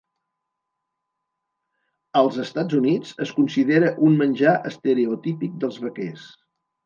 [2.21, 6.27] Als Estats Units es considera un menjar estereotípic dels vaquers.